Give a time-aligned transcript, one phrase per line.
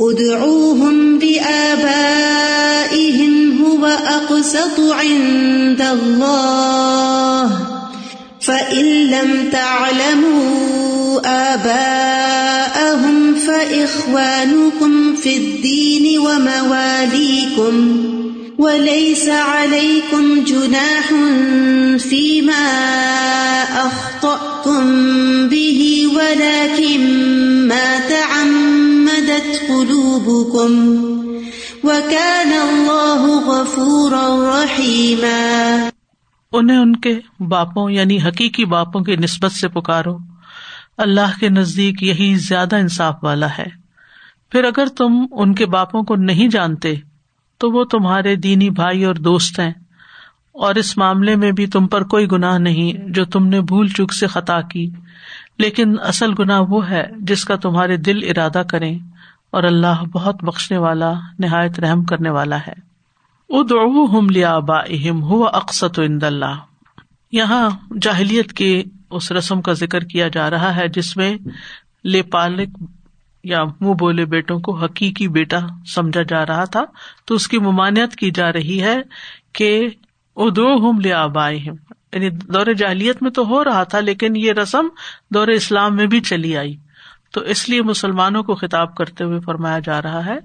[0.00, 1.64] ادعوهم بآبائهم
[3.64, 7.50] هو أقسط عند الله.
[8.40, 11.20] فإن لم تعلموا
[11.54, 18.06] آباءهم فإخوانكم في الدين ومواليكم
[18.58, 21.12] وليس عليكم جناح
[21.98, 22.66] فيما
[23.62, 24.84] أخطأتم
[25.48, 27.00] به ولكن
[27.68, 28.05] ما
[29.46, 30.94] تعمدت قلوبكم
[31.84, 35.88] وكان الله غفورا رحيما
[36.52, 40.16] انہیں ان کے باپوں یعنی حقیقی باپوں کی نسبت سے پکارو۔
[40.98, 43.66] اللہ کے نزدیک یہی زیادہ انصاف والا ہے۔
[44.50, 46.94] پھر اگر تم ان کے باپوں کو نہیں جانتے،
[47.58, 49.72] تو وہ تمہارے دینی بھائی اور دوست ہیں۔
[50.52, 54.12] اور اس معاملے میں بھی تم پر کوئی گناہ نہیں جو تم نے بھول چوک
[54.12, 54.90] سے خطا کی۔
[55.58, 58.92] لیکن اصل گنا وہ ہے جس کا تمہارے دل ارادہ کرے
[59.50, 62.86] اور اللہ بہت بخشنے والا، نہایت رحم کرنے والا ہے۔
[63.48, 66.54] ادعوہم لآبائہم، ہوا اقسط عند اللہ۔
[67.32, 71.36] یہاں جاہلیت کے اس رسم کا ذکر کیا جا رہا ہے، جس میں
[72.04, 72.68] لے پالک
[73.44, 76.84] یا منہ بولے بیٹوں کو حقیقی بیٹا سمجھا جا رہا تھا۔
[77.24, 78.96] تو اس کی ممانعت کی جا رہی ہے
[79.52, 79.88] کہ
[80.36, 84.88] ادو ہم لے آبائے یعنی دور جاہلیت میں تو ہو رہا تھا، لیکن یہ رسم
[85.30, 86.76] دور اسلام میں بھی چلی آئی۔
[87.36, 90.38] تو اس لیے مسلمانوں کو خطاب کرتے ہوئے فرمایا جا رہا ہے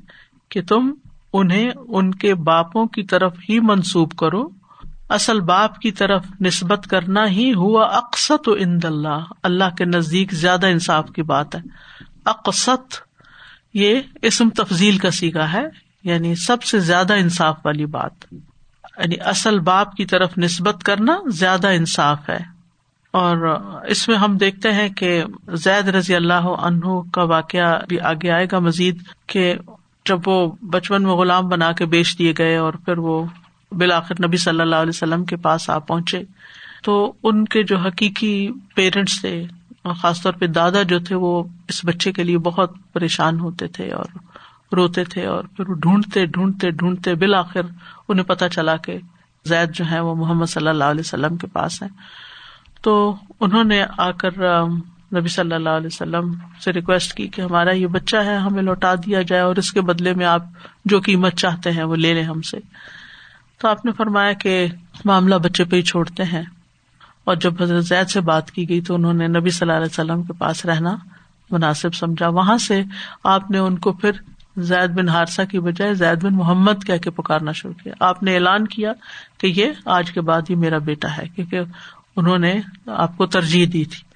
[0.49, 0.93] کہ تم
[1.33, 4.49] انہیں ان کے باپوں کی طرف ہی منسوب کرو۔
[5.09, 10.33] اصل باپ کی طرف نسبت کرنا ہی ہوا اقسط و اند اللہ۔ اللہ کے نزدیک
[10.33, 11.59] زیادہ انصاف کی بات ہے۔
[12.25, 12.95] اقسط
[13.73, 15.63] یہ اسم تفضیل کا سیگا ہے
[16.03, 21.67] یعنی سب سے زیادہ انصاف والی بات۔ یعنی اصل باپ کی طرف نسبت کرنا زیادہ
[21.67, 22.60] انصاف ہے۔
[23.11, 23.37] اور
[23.87, 25.23] اس میں ہم دیکھتے ہیں کہ
[25.53, 29.55] زید رضی اللہ عنہ کا واقعہ بھی آگے آئے گا۔ مزید کہ
[30.05, 33.25] جب وہ بچپن میں غلام بنا کے بیچ دیے گئے اور پھر وہ
[33.71, 36.23] بالآخر نبی صلی اللہ علیہ وسلم کے پاس آ پہنچے۔
[36.83, 39.45] تو ان کے جو حقیقی پیرنٹس تھے
[39.83, 43.67] اور خاص طور پہ دادا جو تھے وہ اس بچے کے لیے بہت پریشان ہوتے
[43.67, 44.05] تھے اور
[44.75, 47.61] روتے تھے اور پھر وہ ڈھونڈتے ڈھونڈتے ڈھونڈتے بالآخر
[48.07, 48.97] انہیں پتہ چلا کہ
[49.45, 51.87] زید جو ہے وہ محمد صلی اللہ علیہ وسلم کے پاس ہے
[52.81, 54.31] تو انہوں نے آ کر
[55.15, 56.33] نبی صلی اللہ علیہ وسلم
[56.63, 59.81] سے ریکویسٹ کی کہ ہمارا یہ بچہ ہے، ہمیں لوٹا دیا جائے اور اس کے
[59.81, 60.43] بدلے میں آپ
[60.85, 62.57] جو قیمت چاہتے ہیں وہ لے لیں ہم سے۔
[63.57, 64.67] تو آپ نے فرمایا کہ
[65.05, 66.43] معاملہ بچے پہ ہی چھوڑتے ہیں۔
[67.23, 69.91] اور جب حضرت زید سے بات کی گئی تو انہوں نے نبی صلی اللہ علیہ
[69.91, 70.95] وسلم کے پاس رہنا
[71.51, 72.83] مناسب سمجھا۔ وہاں سے
[73.23, 74.11] آپ نے ان کو پھر
[74.57, 78.33] زید بن ہارسا کی بجائے زید بن محمد کہہ کے پکارنا شروع کیا۔ آپ نے
[78.33, 78.93] اعلان کیا
[79.37, 81.59] کہ یہ آج کے بعد ہی میرا بیٹا ہے، کیونکہ
[82.15, 84.11] انہوں نے آپ کو ترجیح دی تھی۔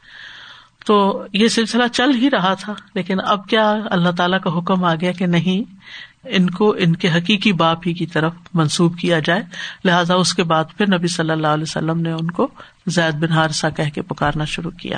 [0.85, 4.95] تو یہ سلسلہ چل ہی رہا تھا، لیکن اب کیا اللہ تعالیٰ کا حکم آ
[4.95, 5.75] گیا کہ نہیں،
[6.23, 9.41] ان کو، ان کے حقیقی باپ ہی کی طرف منسوب کیا جائے۔
[9.85, 12.47] لہٰذا اس کے بعد پھر نبی صلی اللہ علیہ وسلم نے ان کو
[12.87, 14.97] زید بن ہارسا کہہ کے پکارنا شروع کیا۔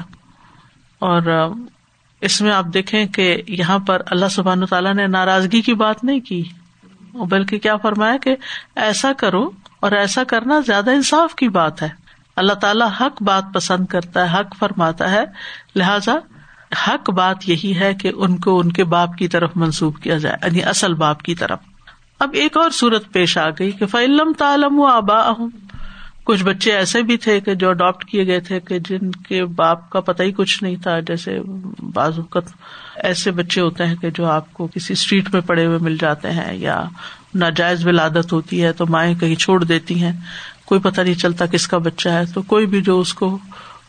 [1.00, 1.52] اور
[2.22, 6.19] اس میں آپ دیکھیں کہ یہاں پر اللہ سبحان تعالیٰ نے ناراضگی کی بات نہیں
[6.19, 6.44] کی،
[7.13, 8.36] بلکہ کیا فرمایا کہ
[8.75, 9.50] ایسا کرو
[9.80, 12.06] اور ایسا کرنا زیادہ انصاف کی بات ہے۔
[12.38, 15.24] اللہ تعالیٰ حق بات پسند کرتا ہے، حق فرماتا ہے۔
[15.75, 16.16] لہذا
[16.88, 20.38] حق بات یہی ہے کہ ان کو ان کے باپ کی طرف منسوب کیا جائے
[20.44, 21.59] یعنی اصل باپ کی طرف۔
[22.20, 25.31] اب ایک اور صورت پیش آ گئی کہ فعلم تعلم و آبا
[26.24, 29.90] کچھ بچے ایسے بھی تھے کہ جو اڈاپٹ کیے گئے تھے کہ جن کے باپ
[29.90, 31.40] کا پتہ ہی کچھ نہیں تھا۔ جیسے
[31.94, 32.44] بعض اوقات
[32.96, 36.31] ایسے بچے ہوتے ہیں کہ جو آپ کو کسی اسٹریٹ میں پڑے ہوئے مل جاتے
[36.31, 36.84] ہیں یا
[37.36, 40.14] ناجائز ولادت ہوتی ہے تو مائیں کہیں چھوڑ دیتی ہیں۔
[40.67, 43.38] کوئی پتہ نہیں چلتا کس کا بچہ ہے، تو کوئی بھی جو اس کو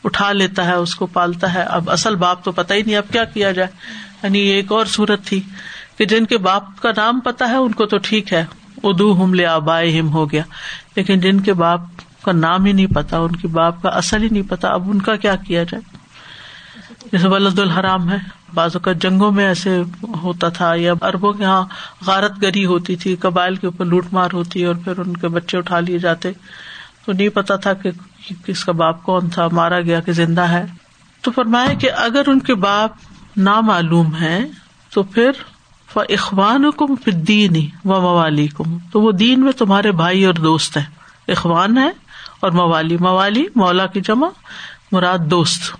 [0.05, 3.13] اٹھا لیتا ہے، اس کو پالتا ہے۔ اب اصل باپ تو پتا ہی نہیں اب
[3.13, 3.69] کیا کیا جائے۔
[4.23, 5.41] یعنی یہ ایک اور صورت تھی
[5.99, 8.45] کہ جن کے باپ کا نام پتا ہے، ان کو تو ٹھیک ہے۔
[8.83, 10.43] ادو ہم لے آبائے ہم ہو گیا۔
[10.97, 11.81] لیکن جن کے باپ
[12.23, 15.03] کا نام ہی نہیں پتا ان کے باپ کا اصل ہی نہیں پتا اب ان
[15.03, 15.99] کا کیا کیا جائے؟
[17.13, 18.17] جیسے ولد الحرام ہے
[18.55, 19.83] بازو کا جنگوں میں ایسے
[20.23, 21.65] ہوتا تھا، یا اربوں کے یہاں
[22.07, 25.59] غارت گری ہوتی تھی، قبائل کے اوپر لوٹ مار ہوتی اور پھر ان کے بچے
[25.59, 26.33] اٹھا لیے جاتے۔
[27.09, 27.91] تو نہیں پتا تھا کہ
[28.47, 30.67] کس کا باپ کون تھا، مارا گیا کہ زندہ ہے۔
[31.21, 32.91] تو فرمایا کہ اگر ان کے باپ
[33.37, 34.45] نامعلوم ہے
[34.93, 35.31] تو پھر
[35.95, 40.85] اخوان کم دین و موالی کم تو وہ دین میں تمہارے بھائی اور دوست ہیں۔
[41.29, 41.91] اخوان ہے
[42.41, 44.29] اور موالی۔ موالی، مولا کی جمع،
[44.93, 45.77] مراد دوست۔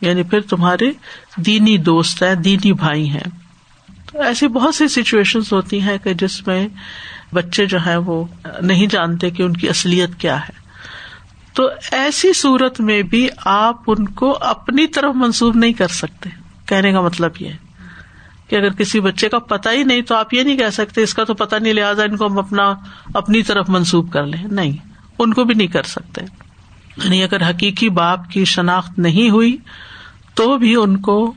[0.00, 0.90] یعنی پھر تمہارے
[1.36, 3.38] دینی دوست ہیں، دینی بھائی ہیں۔
[4.12, 6.68] تو ایسی بہت سی سچویشن ہوتی ہیں کہ جس میں
[7.32, 8.24] بچے جو ہے وہ
[8.62, 10.68] نہیں جانتے کہ ان کی اصلیت کیا ہے۔
[11.54, 16.30] تو ایسی صورت میں بھی آپ ان کو اپنی طرف منسوب نہیں کر سکتے۔
[16.66, 17.48] کہنے کا مطلب یہ
[18.48, 21.14] کہ اگر کسی بچے کا پتا ہی نہیں تو آپ یہ نہیں کہہ سکتے اس
[21.14, 22.74] کا تو پتا نہیں لہٰذا ان کو ہم اپنا
[23.14, 24.76] اپنی طرف منسوب کر لیں۔ نہیں،
[25.18, 26.20] ان کو بھی نہیں کر سکتے۔
[27.04, 29.56] یعنی اگر حقیقی باپ کی شناخت نہیں ہوئی
[30.34, 31.34] تو بھی ان کو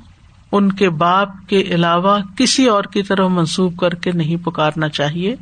[0.52, 5.36] ان کے باپ کے علاوہ کسی اور کی طرف منسوب کر کے نہیں پکارنا چاہیے۔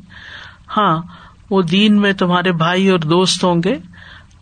[0.78, 1.02] ہاں
[1.50, 3.76] وہ دین میں تمہارے بھائی اور دوست ہوں گے۔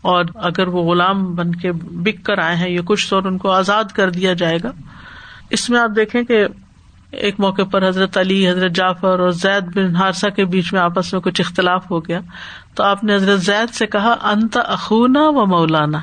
[0.01, 3.51] اور اگر وہ غلام بن کے بک کر آئے ہیں یا کچھ تو ان کو
[3.51, 4.71] آزاد کر دیا جائے گا۔
[5.49, 6.45] اس میں آپ دیکھیں کہ
[7.11, 11.13] ایک موقع پر حضرت علی، حضرت جعفر اور زید بن ہارسا کے بیچ میں آپس
[11.13, 12.19] میں کچھ اختلاف ہو گیا۔
[12.75, 15.99] تو آپ نے حضرت زید سے کہا، انت اخونا و مولانا،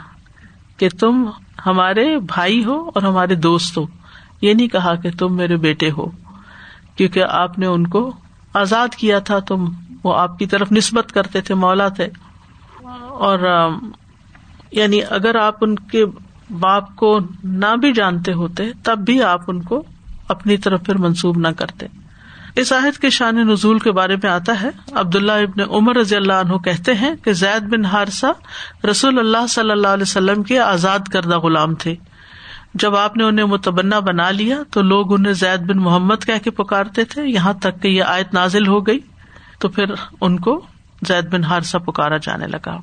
[0.76, 1.30] کہ تم
[1.66, 3.86] ہمارے بھائی ہو اور ہمارے دوست ہو۔
[4.44, 6.06] یہ نہیں کہا کہ تم میرے بیٹے ہو،
[6.96, 8.12] کیونکہ آپ نے ان کو
[8.54, 9.64] آزاد کیا تھا، تم
[10.04, 12.08] وہ آپ کی طرف نسبت کرتے تھے، مولا تھے۔
[13.08, 13.68] اور
[14.70, 16.04] یعنی اگر آپ ان کے
[16.50, 19.82] باپ کو نہ بھی جانتے ہوتے، تب بھی آپ ان کو
[20.28, 21.86] اپنی طرف پھر منسوب نہ کرتے۔
[22.56, 26.32] اس عہد کے شان نزول کے بارے میں آتا ہے، عبداللہ ابن عمر رضی اللہ
[26.32, 28.30] عنہ کہتے ہیں کہ زید بن ہارسا
[28.90, 31.94] رسول اللہ صلی اللہ علیہ وسلم کے آزاد کردہ غلام تھے۔
[32.74, 36.50] جب آپ نے انہیں متبنا بنا لیا تو لوگ انہیں زید بن محمد کہہ کے
[36.50, 38.98] پکارتے تھے، یہاں تک کہ یہ آیت نازل ہو گئی،
[39.58, 39.84] تو پھر
[40.20, 40.66] ان کو
[41.08, 42.76] زید بن ہارسا پکارا جانے لگا۔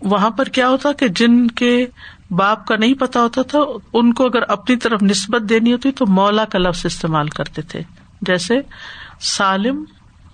[0.00, 1.86] وہاں پر کیا ہوتا کہ جن کے
[2.30, 3.58] باپ کا نہیں پتا ہوتا تھا،
[3.92, 7.82] ان کو اگر اپنی طرف نسبت دینی ہوتی تو مولا کا لفظ استعمال کرتے تھے،
[8.22, 8.54] جیسے
[9.20, 9.84] سالم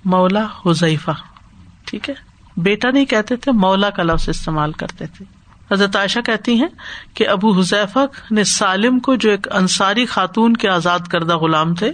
[0.04, 1.10] مولا حذیفہ،
[1.84, 2.14] ٹھیک ہے؟
[2.56, 5.24] بیٹا نہیں کہتے تھے، مولا کا لفظ استعمال کرتے تھے۔
[5.75, 6.69] حضرت عائشہ کہتی ہیں
[7.15, 7.99] کہ ابو حذیفہ
[8.31, 11.93] نے سالم کو جو ایک انصاری خاتون کے آزاد کردہ غلام تھے،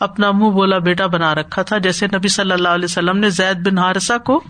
[0.00, 3.66] اپنا منہ بولا بیٹا بنا رکھا تھا، جیسے نبی صلی اللہ علیہ وسلم نے زید
[3.66, 4.44] بن ہارسا کو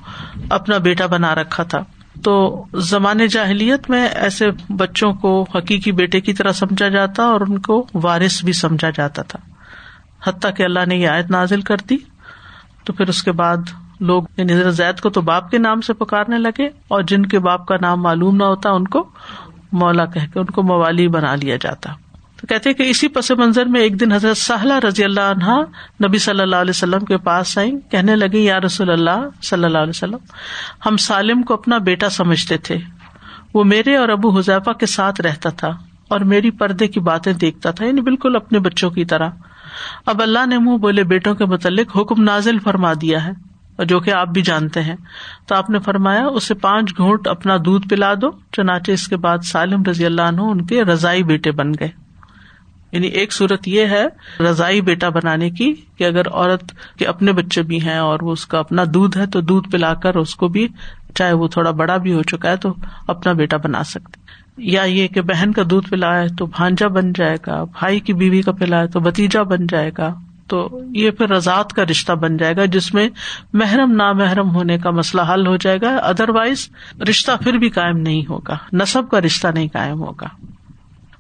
[0.51, 1.79] اپنا بیٹا بنا رکھا تھا۔
[2.25, 7.59] تو زمانے جاہلیت میں ایسے بچوں کو حقیقی بیٹے کی طرح سمجھا جاتا اور ان
[7.59, 9.39] کو وارث بھی سمجھا جاتا تھا۔
[10.27, 11.97] حتیٰ کہ اللہ نے یہ آیت نازل کر دی،
[12.85, 13.57] تو پھر اس کے بعد
[14.01, 17.67] لوگ یعنی زید کو تو باپ کے نام سے پکارنے لگے اور جن کے باپ
[17.67, 19.09] کا نام معلوم نہ ہوتا ان کو
[19.73, 21.93] مولا کہ ان کو موالی بنا لیا جاتا۔
[22.41, 25.61] تو کہتے کہ اسی پس منظر میں ایک دن حضرت سہلا رضی اللہ عنہا
[26.09, 29.79] نبی صلی اللہ علیہ وسلم کے پاس آئی کہنے لگی یا رسول اللہ صلی اللہ
[29.79, 30.19] علیہ وسلم،
[30.87, 32.79] ہم سالم کو اپنا بیٹا سمجھتے تھے۔
[33.55, 35.69] وہ میرے اور ابو حذیفہ کے ساتھ رہتا تھا
[36.09, 39.31] اور میری پردے کی باتیں دیکھتا تھا یعنی بالکل اپنے بچوں کی طرح۔
[40.07, 44.11] اب اللہ نے منہ بولے بیٹوں کے متعلق حکم نازل فرما دیا ہے۔ جو کہ
[44.11, 44.97] آپ بھی جانتے ہیں۔
[45.47, 49.39] تو آپ نے فرمایا، اسے پانچ گھونٹ اپنا دودھ پلا دو، چنانچہ اس کے بعد
[49.45, 51.89] سالم رضی اللہ عنہ ان کے رضائی بیٹے بن گئے۔
[52.93, 54.05] یعنی ایک صورت یہ ہے
[54.41, 58.47] رضائی بیٹا بنانے کی کہ اگر عورت کے اپنے بچے بھی ہیں اور وہ اس
[58.47, 60.69] کا اپنا دودھ ہے تو دودھ پلا کر اس کو بھی
[61.15, 62.75] چاہے وہ تھوڑا بڑا بھی ہو چکا ہے تو
[63.09, 64.21] اپنا بیٹا بنا سکتے۔
[64.57, 68.43] یا یہ کہ بہن کا دودھ پلائے تو بھانجا بن جائے گا، بھائی کی بیوی
[68.43, 70.15] کا پلائے تو بتیجا بن جائے گا۔
[70.47, 73.09] تو یہ پھر رضاط کا رشتہ بن جائے گا، جس میں
[73.53, 76.69] محرم نا محرم ہونے کا مسئلہ حل ہو جائے گا۔ ادر وائز
[77.09, 80.27] رشتہ پھر بھی قائم نہیں ہوگا، نصب کا رشتہ نہیں قائم ہوگا۔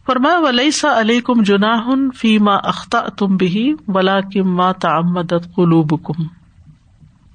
[0.06, 6.04] فرما ولی سا علیہ کم جناح فیما اختہ تم بھی ولا کم ماں تعمدت قلوب
[6.04, 6.22] کم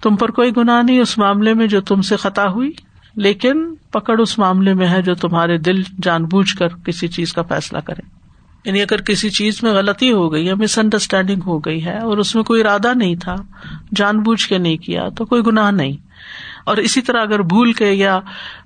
[0.02, 2.72] تم پر کوئی گناہ نہیں اس معاملے میں جو تم سے خطا ہوئی،
[3.16, 7.42] لیکن پکڑ اس معاملے میں ہے جو تمہارے دل جان بوجھ کر کسی چیز کا
[7.42, 8.19] فیصلہ کرے۔
[8.66, 12.18] یعنی اگر کسی چیز میں غلطی ہو گئی یا مس انڈرسٹینڈنگ ہو گئی ہے اور
[12.18, 13.36] اس میں کوئی ارادہ نہیں تھا،
[13.96, 15.98] جان بوجھ کے نہیں کیا، تو کوئی گناہ نہیں۔
[16.66, 18.20] اور اسی طرح اگر بھول کے یا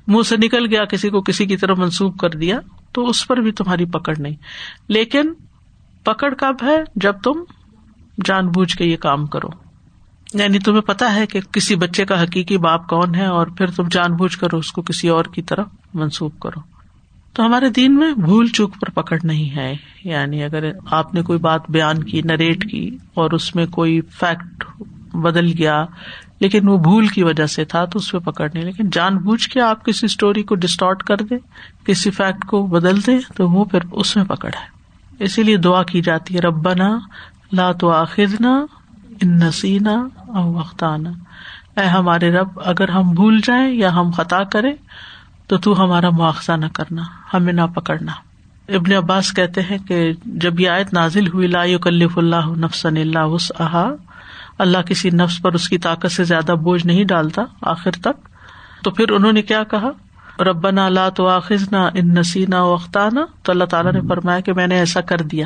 [0.08, 2.60] منہ سے نکل گیا، کسی کو کسی کی طرف منسوخ کر دیا،
[2.92, 4.36] تو اس پر بھی تمہاری پکڑ نہیں۔
[4.88, 5.34] لیکن
[6.04, 7.32] پکڑ کب ہے؟ جب تم
[8.26, 9.48] جان بوجھ کے یہ کام کرو۔
[10.34, 13.84] یعنی تمہیں پتا ہے کہ کسی بچے کا حقیقی باپ کون ہے اور پھر تم
[13.92, 16.73] جان بوجھ کر اس کو کسی اور کی طرف منسوخ کرو۔
[17.34, 21.40] تو ہمارے دین میں بھول چوک پر پکڑ نہیں ہے۔ یعنی اگر آپ نے کوئی
[21.40, 24.64] بات بیان کی، نریٹ کی اور اس میں کوئی فیکٹ
[25.16, 25.86] بدل گیا،
[26.40, 29.50] لیکن وہ بھول کی وجہ سے تھا، تو اس پہ پکڑ نہیں۔ لیکن جان بوجھ
[29.50, 31.36] کے آپ کسی اسٹوری کو ڈسٹارٹ کر دے
[31.86, 34.74] کسی فیکٹ کو بدل دے تو وہ پھر اس میں پکڑ ہے۔
[35.24, 37.00] اسی لیے دعا کی جاتی ہے، ربنا
[37.52, 38.46] لا تو آخر
[39.22, 41.10] ان نسینا او وقتانہ
[41.78, 44.74] اے ہمارے رب، اگر ہم بھول جائیں یا ہم خطا کریں
[45.54, 47.02] تو تو ہمارا مواخذہ نہ کرنا،
[47.34, 48.12] ہمیں نہ پکڑنا۔
[48.70, 53.20] ابن عباس کہتے ہیں کہ جب یہ آیت نازل ہوئی، لا کلف اللہ نفسن اللہ
[53.20, 53.52] وس
[54.60, 58.30] اللہ کسی نفس پر اس کی طاقت سے زیادہ بوجھ نہیں ڈالتا آخر تک۔
[58.84, 59.90] تو پھر انہوں نے کیا کہا؟
[60.44, 64.68] ربنا لا تو آخذ نہ ان نسینا وختانہ تو اللہ تعالیٰ نے فرمایا کہ میں
[64.68, 65.46] نے ایسا کر دیا۔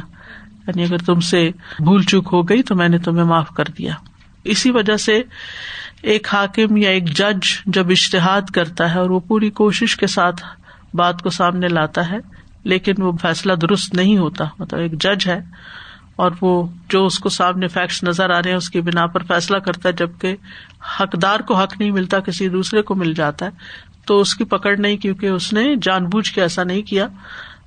[0.67, 3.93] یعنی اگر تم سے بھول چوک ہو گئی تو میں نے تمہیں معاف کر دیا۔
[4.43, 5.23] اسی وجہ سے
[6.01, 10.43] ایک حاکم یا ایک جج جب اشتہاد کرتا ہے اور وہ پوری کوشش کے ساتھ
[10.93, 12.17] بات کو سامنے لاتا ہے،
[12.63, 15.39] لیکن وہ فیصلہ درست نہیں ہوتا مطلب ایک جج ہے
[16.15, 19.23] اور وہ جو اس کو سامنے فیکٹس نظر آ رہے ہیں، اس کی بنا پر
[19.23, 20.35] فیصلہ کرتا ہے، جبکہ
[20.99, 23.51] حقدار کو حق نہیں ملتا، کسی دوسرے کو مل جاتا ہے۔
[24.05, 27.07] تو اس کی پکڑ نہیں، کیونکہ اس نے جان بوجھ کے ایسا نہیں کیا،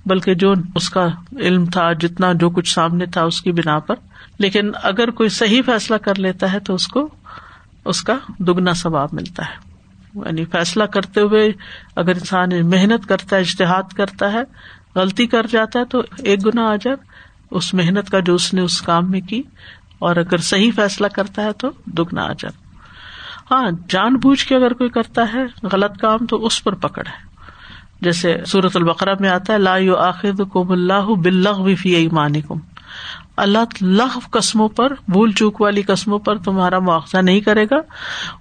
[0.06, 1.08] بلکہ جو اس کا
[1.38, 3.94] علم تھا، جتنا جو کچھ سامنے تھا، اس کی بنا پر۔
[4.38, 7.08] لیکن اگر کوئی صحیح فیصلہ کر لیتا ہے تو اس کو
[7.84, 9.70] اس کا دگنا ثواب ملتا ہے۔
[10.14, 11.52] یعنی فیصلہ کرتے ہوئے
[11.96, 14.42] اگر انسان محنت کرتا ہے اشتہاد کرتا ہے،
[14.94, 16.96] غلطی کر جاتا ہے تو ایک گنا آ جائے۔
[17.50, 19.42] اس محنت کا جو اس نے اس کام میں کی،
[19.98, 22.70] اور اگر صحیح فیصلہ کرتا ہے تو دگنا آ جائے۔
[23.50, 27.30] ہاں جان بوجھ کے اگر کوئی کرتا ہے غلط کام تو اس پر پکڑ ہے۔
[28.00, 32.58] جیسے سورت البقرا میں آتا ہے، لا یو آخر کم اللہ بلغ فی ایمان کم
[33.36, 37.76] اللہ لغ قسموں پر، بھول چوک والی قسموں پر تمہارا مواخذہ نہیں کرے گا۔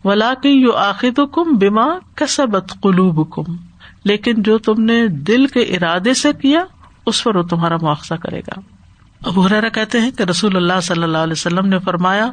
[0.07, 3.55] ولا کہ یو آخر کم بیما کسبت قلوب کم
[4.03, 6.63] لیکن جو تم نے دل کے ارادے سے کیا،
[7.05, 8.59] اس پر وہ تمہارا مواخذہ کرے گا۔
[9.25, 12.31] اب حرا کہتے ہیں کہ رسول اللہ صلی اللہ علیہ وسلم نے فرمایا،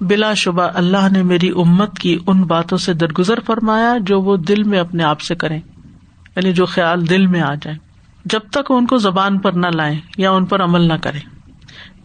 [0.00, 4.62] بلا شبہ اللہ نے میری امت کی ان باتوں سے درگزر فرمایا جو وہ دل
[4.62, 5.60] میں اپنے آپ سے کریں۔
[6.36, 7.76] یعنی جو خیال دل میں آ جائے۔
[8.24, 11.20] جب تک ان کو زبان پر نہ لائیں یا ان پر عمل نہ کریں۔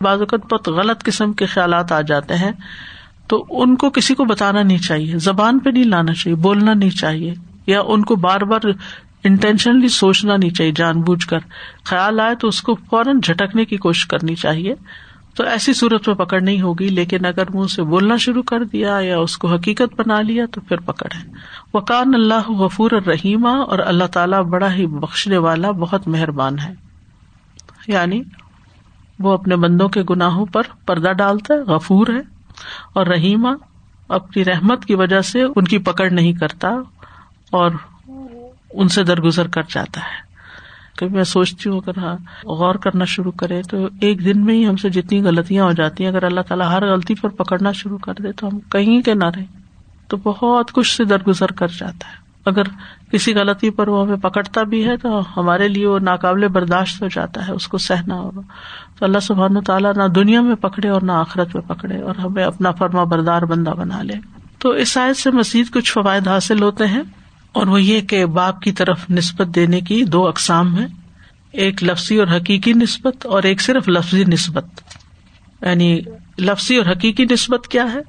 [0.01, 2.51] بعض اوقات بہت غلط قسم کے خیالات آ جاتے ہیں،
[3.27, 6.89] تو ان کو کسی کو بتانا نہیں چاہیے، زبان پہ نہیں لانا چاہیے، بولنا نہیں
[6.89, 7.34] چاہیے،
[7.68, 8.62] یا ان کو بار بار
[9.24, 11.39] انٹینشنلی سوچنا نہیں چاہیے جان بوجھ کر۔
[11.84, 14.75] خیال آئے تو اس کو فوراً جھٹکنے کی کوشش کرنی چاہیے۔
[15.36, 18.98] تو ایسی صورت میں پکڑ نہیں ہوگی، لیکن اگر منہ سے بولنا شروع کر دیا
[19.01, 21.29] یا اس کو حقیقت بنا لیا تو پھر پکڑ ہے۔
[21.74, 26.74] وکان اللہ غفور الرحیمہ اور اللہ تعالیٰ بڑا ہی بخشنے والا، بہت مہربان ہے۔
[27.88, 28.22] یعنی
[29.19, 32.19] وہ اپنے بندوں کے گناہوں پر پردہ ڈالتا ہے، غفور ہے
[32.93, 33.49] اور رحیمہ
[34.07, 36.69] اپنی رحمت کی وجہ سے ان کی پکڑ نہیں کرتا
[37.51, 37.71] اور
[38.71, 40.29] ان سے درگزر کر جاتا ہے۔
[40.97, 44.67] کبھی میں سوچتی ہوں، اگر ہاں غور کرنا شروع کرے تو ایک دن میں ہی
[44.67, 47.97] ہم سے جتنی غلطیاں ہو جاتی ہیں، اگر اللہ تعالیٰ ہر غلطی پر پکڑنا شروع
[47.97, 49.45] کر دے تو ہم کہیں کے نہ رہے
[50.07, 52.63] تو بہت کچھ سے درگزر کر جاتا ہے۔ اگر
[53.12, 57.08] کسی غلطی پر وہ ہمیں پکڑتا بھی ہے تو ہمارے لیے وہ ناقابل برداشت ہو
[57.08, 58.41] جاتا ہے، اس کو سہنا ہوگا۔
[59.00, 62.15] تو اللہ سبحان و تعالیٰ نہ دنیا میں پکڑے اور نہ آخرت میں پکڑے اور
[62.15, 64.13] ہمیں اپنا فرما بردار بندہ بنا لے۔
[64.60, 67.01] تو اس شاید سے مزید کچھ فوائد حاصل ہوتے ہیں
[67.51, 70.86] اور وہ یہ کہ باپ کی طرف نسبت دینے کی دو اقسام ہے
[71.51, 74.65] ایک لفظی اور حقیقی نسبت اور ایک صرف لفظی نسبت۔
[75.62, 76.01] یعنی
[76.39, 78.00] لفظی اور حقیقی نسبت کیا ہے؟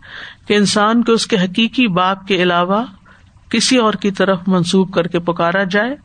[0.46, 2.84] کہ انسان کو اس کے حقیقی باپ کے علاوہ
[3.50, 5.96] کسی اور کی طرف منسوب کر کے پکارا جائے،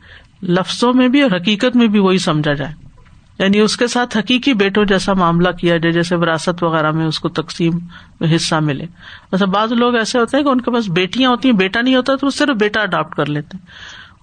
[0.42, 2.74] لفظوں میں بھی اور حقیقت میں بھی وہی سمجھا جائے۔
[3.38, 7.20] یعنی اس کے ساتھ حقیقی بیٹوں جیسا معاملہ کیا جائے، جیسے وراثت وغیرہ میں اس
[7.20, 7.78] کو تقسیم
[8.20, 8.86] میں حصہ ملے۔
[9.32, 11.96] ویسے بعض لوگ ایسے ہوتے ہیں کہ ان کے پاس بیٹیاں ہوتی ہیں، بیٹا نہیں
[11.96, 13.56] ہوتا تو وہ صرف بیٹا اڈاپٹ کر لیتے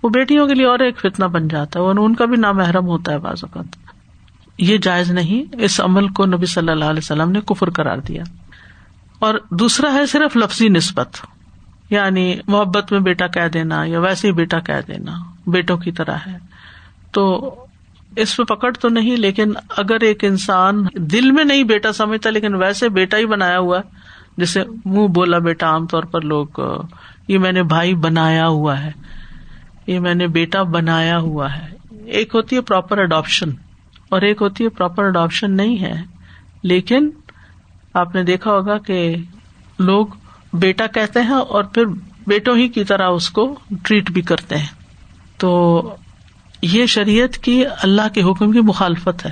[0.03, 3.12] وہ بیٹیوں کے لیے اور ایک فتنا بن جاتا ہے، ان کا بھی نامحرم ہوتا
[3.12, 3.65] ہے بعض اوقات۔
[4.58, 8.24] یہ جائز نہیں، اس عمل کو نبی صلی اللہ علیہ وسلم نے کفر کرار دیا۔
[9.20, 11.18] اور دوسرا ہے صرف لفظی نسبت۔
[11.93, 15.12] یعنی محبت میں بیٹا کہہ دینا یا ویسے ہی بیٹا کہہ دینا،
[15.47, 16.38] بیٹوں کی طرح ہے۔
[17.12, 17.55] تو
[18.15, 22.55] اس پہ پکڑ تو نہیں، لیکن اگر ایک انسان دل میں نہیں بیٹا سمجھتا، لیکن
[22.55, 23.79] ویسے بیٹا ہی بنایا ہوا
[24.38, 26.47] جیسے منہ بولا بیٹا عام طور پر لوگ،
[27.27, 28.91] یہ میں نے بھائی بنایا ہوا ہے،
[29.88, 31.73] یہ میں نے بیٹا بنایا ہوا ہے۔
[32.05, 33.50] ایک ہوتی ہے پراپر اڈاپشن
[34.09, 36.01] اور ایک ہوتی ہے پراپر اڈاپشن نہیں ہے۔
[36.63, 37.09] لیکن
[37.93, 39.15] آپ نے دیکھا ہوگا کہ
[39.79, 40.07] لوگ
[40.53, 41.86] بیٹا کہتے ہیں اور پھر
[42.27, 44.67] بیٹوں ہی کی طرح اس کو ٹریٹ بھی کرتے ہیں۔
[45.38, 45.81] تو
[46.62, 49.31] یہ شریعت کی اللہ کے حکم کی مخالفت ہے۔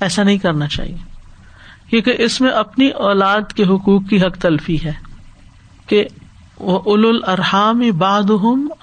[0.00, 0.96] ایسا نہیں کرنا چاہیے۔
[1.90, 4.92] کیونکہ اس میں اپنی اولاد کے حقوق کی حق تلفی ہے۔
[5.86, 6.04] کہ
[6.58, 8.30] وہ اول الرحام باد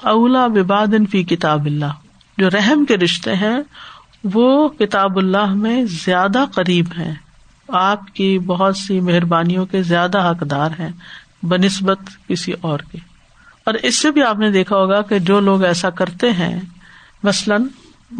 [0.01, 1.91] اولا بباد فی کتاب اللہ۔
[2.38, 3.58] جو رحم کے رشتے ہیں،
[4.34, 7.13] وہ کتاب اللہ میں زیادہ قریب ہیں۔
[7.68, 10.89] آپ کی بہت سی مہربانیوں کے زیادہ حقدار ہیں۔
[11.43, 12.98] بنسبت کسی اور کے
[13.63, 16.60] اور اس سے بھی آپ نے دیکھا ہوگا کہ جو لوگ ایسا کرتے ہیں،
[17.24, 17.63] مثلاً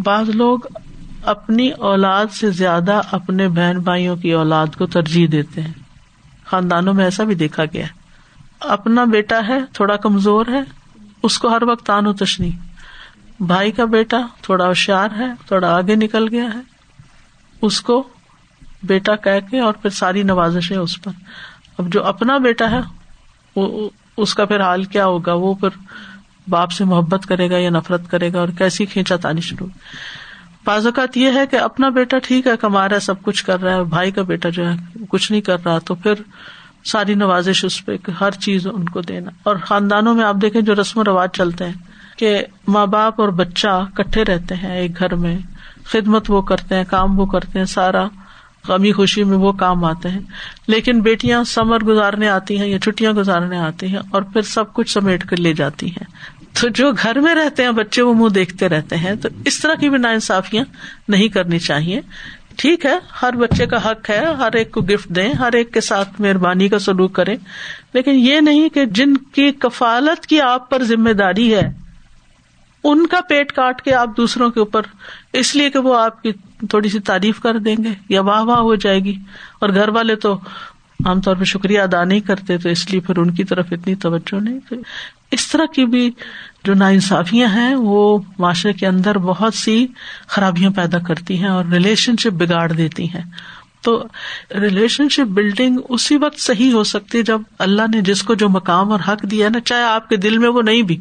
[0.04, 0.60] بعض لوگ
[1.26, 5.74] اپنی اولاد سے زیادہ اپنے بہن بھائیوں کی اولاد کو ترجیح دیتے ہیں۔
[6.46, 7.86] خاندانوں میں ایسا بھی دیکھا گیا۔
[8.60, 10.62] اپنا بیٹا ہے، تھوڑا کمزور ہے،
[11.24, 12.52] اس کو ہر وقت تان و تشنی۔
[13.40, 16.60] بھائی کا بیٹا تھوڑا ہوشیار ہے، تھوڑا آگے نکل گیا ہے۔
[17.62, 18.08] اس کو
[18.84, 21.12] بیٹا کہہ کے اور پھر ساری نوازش ہے اس پر۔
[21.78, 23.01] اب جو اپنا بیٹا ہے
[23.56, 25.70] وہ اس کا پھر حال کیا ہوگا؟ وہ پھر
[26.50, 29.68] باپ سے محبت کرے گا یا نفرت کرے گا اور کیسی کھینچا تانی شروع۔
[30.66, 33.62] بعض اوقات یہ ہے کہ اپنا بیٹا ٹھیک ہے، کما رہا ہے، سب کچھ کر
[33.62, 34.76] رہا ہے، بھائی کا بیٹا جو ہے،
[35.10, 36.14] کچھ نہیں کر رہا، تو پھر
[36.86, 40.76] ساری نوازش اس پہ ہر چیز ان کو دینا۔ اور خاندانوں میں آپ دیکھیں جو
[40.76, 41.74] رسم و رواج چلتے ہیں
[42.18, 45.38] کہ ماں باپ اور بچہ کٹھے رہتے ہیں ایک گھر میں،
[45.84, 48.08] خدمت وہ کرتے ہیں، کام وہ کرتے ہیں، سارا
[48.68, 50.20] غمی خوشی میں وہ کام آتے ہیں۔
[50.68, 54.92] لیکن بیٹیاں سمر گزارنے آتی ہیں یا چھٹیاں گزارنے آتی ہیں اور پھر سب کچھ
[54.92, 56.04] سمیٹ کر لے جاتی ہیں۔
[56.62, 59.74] تو جو گھر میں رہتے ہیں بچے وہ منہ دیکھتے رہتے ہیں۔ تو اس طرح
[59.74, 60.64] کی بھی نا انصافیاں
[61.08, 62.02] نہیں کرنی چاہیے۔
[62.56, 65.82] ٹھیک ہے، ہر بچے کا حق ہے، ہر ایک کو گفٹ دیں، ہر ایک کے
[65.82, 67.36] ساتھ مہربانی کا سلوک کریں۔
[67.94, 71.81] لیکن یہ نہیں کہ جن کی کفالت کی آپ پر ذمہ داری ہے
[72.84, 74.82] ان کا پیٹ کاٹ کے آپ دوسروں کے اوپر،
[75.34, 76.32] اس لیے کہ وہ آپ کی
[76.70, 79.16] تھوڑی سی تعریف کر دیں گے، یا واہ واہ ہو جائے گی۔
[79.62, 80.40] اور گھر والے تو
[81.06, 83.96] عام طور پہ شکریہ ادا نہیں کرتے، تو اس لیے پھر ان کی طرف اتنی
[83.96, 84.74] توجہ نہیں۔
[85.32, 86.12] اس طرح کی بھی
[86.64, 89.88] جو نا انصافیاں ہیں، وہ معاشرے کے اندر بہت سی
[90.28, 93.24] خرابیاں پیدا کرتی ہیں اور ریلیشن شپ بگاڑ دیتی ہیں۔
[93.82, 94.04] تو
[94.56, 98.50] ریلیشن شپ بلڈنگ اسی وقت صحیح ہو سکتی ہے جب اللہ نے جس کو جو
[98.50, 100.98] مقام اور حق دیا نا چاہے آپ کے دل میں وہ نہیں بھی۔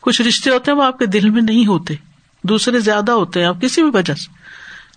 [0.00, 1.94] کچھ رشتے ہوتے ہیں وہ آپ کے دل میں نہیں ہوتے،
[2.44, 4.32] دوسرے زیادہ ہوتے ہیں، آپ کسی بھی وجہ سے۔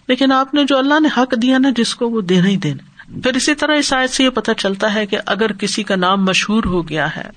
[0.07, 2.91] لیکن آپ نے جو اللہ نے حق دیا نا، جس کو وہ دینا ہی دینا۔
[3.23, 6.25] پھر اسی طرح اس آیت سے یہ پتا چلتا ہے کہ اگر کسی کا نام
[6.25, 7.29] مشہور ہو گیا ہے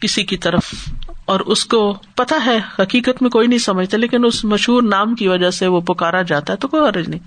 [0.00, 0.74] کسی کی طرف،
[1.24, 5.28] اور اس کو پتا ہے، حقیقت میں کوئی نہیں سمجھتا، لیکن اس مشہور نام کی
[5.28, 7.20] وجہ سے وہ پکارا جاتا ہے، تو کوئی عرض نہیں۔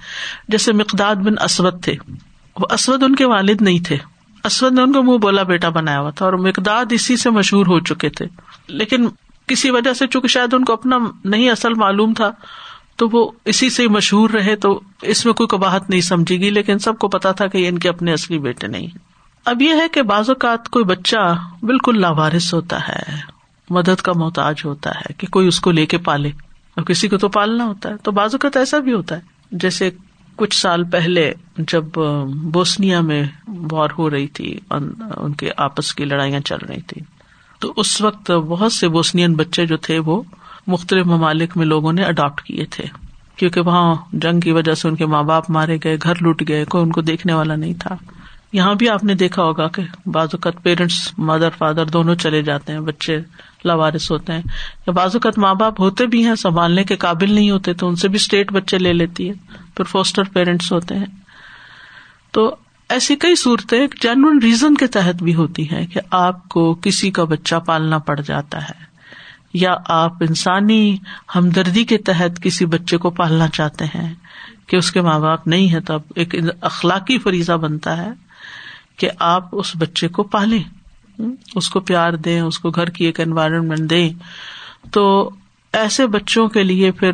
[0.48, 1.94] جیسے مقداد بن اسود تھے۔
[2.56, 3.98] وہ اسود ان کے والد نہیں تھے۔
[4.44, 7.66] اسود نے ان کو منہ بولا بیٹا بنایا ہوا تھا، اور مقداد اسی سے مشہور
[7.66, 8.26] ہو چکے تھے۔
[8.68, 9.08] لیکن
[9.48, 12.32] کسی وجہ سے چونکہ شاید ان کو اپنا نہیں اصل معلوم تھا،
[12.96, 16.80] تو وہ اسی سے مشہور رہے تو اس میں کوئی کباہت نہیں سمجھی گی، لیکن
[16.80, 18.88] سب کو پتا تھا کہ یہ ان کے اپنے اصلی بیٹے نہیں۔
[19.46, 21.18] اب یہ ہے کہ بعض اوقات کوئی بچہ
[21.62, 23.02] بالکل لاوارس ہوتا ہے،
[23.70, 26.30] مدد کا محتاج ہوتا ہے کہ کوئی اس کو لے کے پالے،
[26.78, 29.90] اور کسی کو تو پالنا ہوتا ہے۔ تو بعض اوقات ایسا بھی ہوتا ہے، جیسے
[30.36, 31.84] کچھ سال پہلے جب
[32.54, 33.24] بوسنیا میں
[33.72, 37.02] وار ہو رہی تھی ان کے آپس کی لڑائیاں چل رہی تھی
[37.60, 40.22] تو اس وقت بہت سے بوسنین بچے جو تھے وہ
[40.68, 42.84] مختلف ممالک میں لوگوں نے اڈاپٹ کیے تھے۔
[43.36, 46.66] کیونکہ وہاں جنگ کی وجہ سے ان کے ماں باپ مارے گئے، گھر لوٹ گئے،
[46.66, 47.96] کوئی ان کو دیکھنے والا نہیں تھا۔
[48.54, 52.74] یہاں بھی آپ نے دیکھا ہوگا کہ بعض اوقات پیرنٹس مدر فادر دونوں چلے جاتے
[52.74, 53.18] ہیں، بچے
[53.66, 54.42] لاوارس ہوتے ہیں۔
[54.88, 57.96] یا بعض اوقات ماں باپ ہوتے بھی ہیں، سنبھالنے کے قابل نہیں ہوتے تو ان
[57.96, 59.34] سے بھی اسٹیٹ بچے لے لیتی ہے۔
[59.76, 61.06] پھر فوسٹر پیرنٹس ہوتے ہیں۔
[62.32, 62.56] تو
[62.90, 67.24] ایسی کئی صورتیں جینون ریزن کے تحت بھی ہوتی ہیں کہ آپ کو کسی کا
[67.24, 68.84] بچہ پالنا پڑ جاتا ہے
[69.54, 70.98] یا آپ انسانی
[71.36, 74.14] ہمدردی کے تحت کسی بچے کو پالنا چاہتے ہیں
[74.68, 78.10] کہ اس کے ماں باپ نہیں ہے تب ایک اخلاقی فریضہ بنتا ہے
[78.98, 80.64] کہ آپ اس بچے کو پالیں،
[81.56, 84.10] اس کو پیار دیں، اس کو گھر کی ایک انوائرمنٹ دیں۔
[84.92, 85.30] تو
[85.74, 87.12] ایسے بچوں کے لیے پھر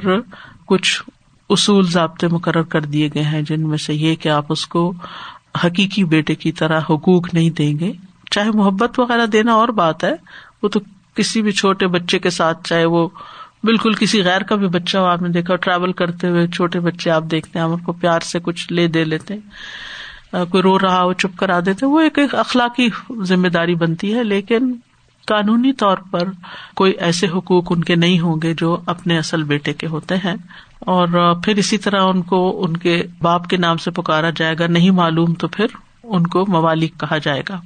[0.65, 1.03] کچھ
[1.49, 4.93] اصول ضابطے مقرر کر دیے گئے ہیں جن میں سے یہ کہ آپ اس کو
[5.63, 7.91] حقیقی بیٹے کی طرح حقوق نہیں دیں گے۔
[8.31, 10.13] چاہے محبت وغیرہ دینا اور بات ہے،
[10.63, 10.79] وہ تو
[11.15, 13.07] کسی بھی چھوٹے بچے کے ساتھ، چاہے وہ
[13.63, 17.11] بالکل کسی غیر کا بھی بچہ ہو، آپ نے دیکھا ٹریول کرتے ہوئے چھوٹے بچے
[17.11, 19.35] آپ دیکھتے ہیں ان کو پیار سے کچھ لے دے لیتے
[20.31, 22.89] کوئی رو رہا ہو، چپ کرا دیتے وہ ایک ایک اخلاقی
[23.23, 24.73] ذمہ داری بنتی ہے۔ لیکن
[25.27, 26.23] قانونی طور پر
[26.75, 30.35] کوئی ایسے حقوق ان کے نہیں ہوں گے جو اپنے اصل بیٹے کے ہوتے ہیں۔
[30.81, 34.67] اور پھر اسی طرح ان کو ان کے باپ کے نام سے پکارا جائے گا،
[34.67, 35.65] نہیں معلوم تو پھر
[36.03, 37.59] ان کو موالک کہا جائے گا۔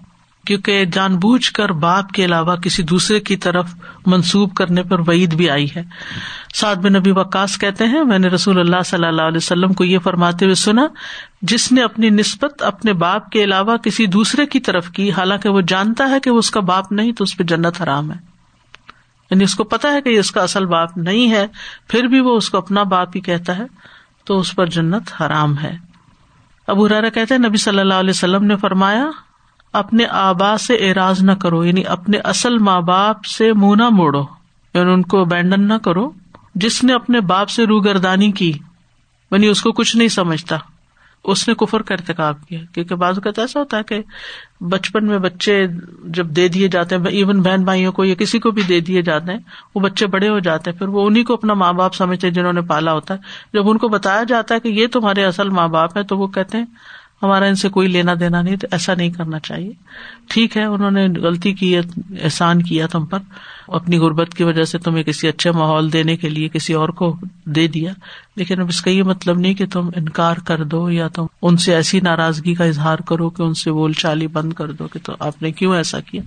[0.48, 3.76] کیونکہ جان بوجھ کر باپ کے علاوہ کسی دوسرے کی طرف
[4.06, 5.84] منسوب کرنے پر وعید بھی آئی ہے۔
[6.54, 9.84] سعد بن نبی وکاس کہتے ہیں، میں نے رسول اللہ صلی اللہ علیہ وسلم کو
[9.84, 10.88] یہ فرماتے ہوئے سنا،
[11.42, 15.62] جس نے اپنی نسبت اپنے باپ کے علاوہ کسی دوسرے کی طرف کی، حالانکہ وہ
[15.68, 18.35] جانتا ہے کہ وہ اس کا باپ نہیں تو اس پہ جنت حرام ہے۔
[19.32, 21.48] یعنی اس کو پتا ہے کہ یہ اس کا اصل باپ نہیں ہے،
[21.88, 23.64] پھر بھی وہ اس کو اپنا باپ ہی کہتا ہے،
[24.24, 25.78] تو اس پر جنت حرام ہے۔
[26.68, 29.06] ابو رارا کہتے ہیں، نبی صلی اللہ علیہ وسلم نے فرمایا،
[29.74, 34.22] اپنے آبا سے اعراض نہ کرو یعنی اپنے اصل ماں باپ سے منہ نہ موڑو
[34.74, 36.12] یعنی ان کو ابینڈن نہ کرو۔
[36.56, 38.54] جس نے اپنے باپ سے روگردانی کی
[39.32, 40.58] یعنی اس کو کچھ نہیں سمجھتا۔
[41.28, 44.02] اس نے کفر کا ارتقاب کیا، کیونکہ بعض اوقات ایسا ہوتا ہے کہ
[44.62, 45.68] بچپن میں بچے
[46.04, 49.02] جب دے دیے جاتے ہیں ایون بہن بھائیوں کو یا کسی کو بھی دے دیے
[49.02, 49.40] جاتے ہیں،
[49.76, 52.54] وہ بچے بڑے ہو جاتے ہیں، پھر وہ انہیں کو اپنا ماں باپ سمجھتے جنہوں
[52.54, 53.20] نے پالا ہوتا ہے۔
[53.54, 56.28] جب ان کو بتایا جاتا ہے کہ یہ تمہارے اصل ماں باپ ہے تو وہ
[56.28, 56.66] کہتے ہیں
[57.26, 59.72] ہمارا ان سے کوئی لینا دینا نہیں، تو ایسا نہیں کرنا چاہیے۔
[60.30, 61.78] ٹھیک ہے، انہوں نے غلطی کی،
[62.22, 63.20] احسان کیا تم پر۔
[63.68, 67.18] اپنی غربت کی وجہ سے تمہیں کسی اچھے ماحول دینے کے لیے کسی اور کو
[67.46, 67.94] دے دیا۔
[68.36, 71.58] لیکن اب اس کا یہ مطلب نہیں کہ تم انکار کر دو یا تم ان
[71.58, 75.00] سے ایسی ناراضگی کا اظہار کرو کہ ان سے بول چالی بند کر دو کہ
[75.04, 76.22] تو آپ نے کیوں ایسا کیا۔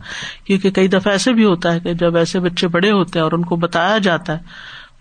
[0.44, 3.32] کیونکہ کئی دفعہ ایسے بھی ہوتا ہے کہ جب ایسے بچے بڑے ہوتے ہیں اور
[3.32, 4.42] ان کو بتایا جاتا ہے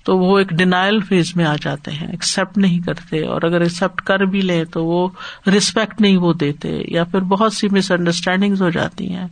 [0.07, 4.01] تو وہ ایک ڈینائل فیز میں آ جاتے ہیں ایکسپٹ نہیں کرتے، اور اگر ایکسپٹ
[4.01, 5.07] کر بھی لیں تو وہ
[5.47, 9.27] ریسپیکٹ نہیں وہ دیتے، یا پھر بہت سی مس انڈرسٹینڈنگ ہو جاتی ہیں۔